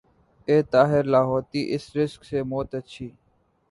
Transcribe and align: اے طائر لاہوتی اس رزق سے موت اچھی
اے 0.47 0.55
طائر 0.71 1.03
لاہوتی 1.13 1.61
اس 1.75 1.85
رزق 1.97 2.21
سے 2.29 2.39
موت 2.51 2.69
اچھی 2.75 3.07